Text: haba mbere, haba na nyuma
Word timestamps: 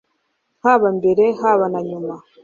haba 0.63 0.87
mbere, 0.97 1.23
haba 1.41 1.65
na 1.73 1.79
nyuma 1.87 2.13